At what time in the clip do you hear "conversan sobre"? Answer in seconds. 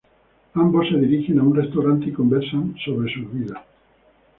2.11-3.13